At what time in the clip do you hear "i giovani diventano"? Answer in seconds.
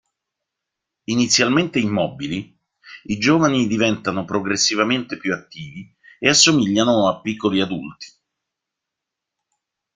3.03-4.25